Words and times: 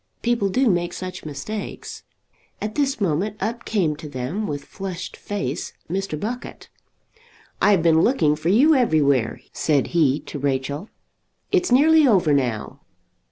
People 0.23 0.49
do 0.49 0.67
make 0.67 0.93
such 0.93 1.25
mistakes." 1.25 2.01
At 2.59 2.73
this 2.73 2.99
moment 2.99 3.37
up 3.39 3.65
came 3.65 3.95
to 3.97 4.09
them, 4.09 4.47
with 4.47 4.63
flushed 4.65 5.15
face, 5.15 5.73
Mr. 5.91 6.19
Buckett. 6.19 6.69
"I 7.61 7.69
have 7.69 7.83
been 7.83 8.01
looking 8.01 8.35
for 8.35 8.49
you 8.49 8.73
everywhere," 8.73 9.41
said 9.53 9.87
he 9.93 10.19
to 10.21 10.39
Rachel. 10.39 10.89
"It's 11.51 11.71
nearly 11.71 12.07
over 12.07 12.33
now." 12.33 12.79